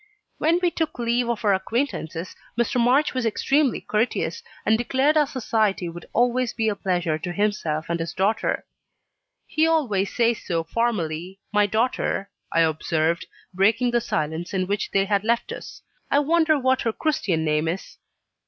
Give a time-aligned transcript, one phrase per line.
[0.39, 2.81] When we took leave of our acquaintances Mr.
[2.83, 7.85] March was extremely courteous, and declared our society would always be a pleasure to himself
[7.87, 8.65] and his daughter.
[9.45, 15.05] "He always says so formally, 'my daughter,'" I observed, breaking the silence in which they
[15.05, 15.83] had left us.
[16.09, 17.99] "I wonder what her Christian name is."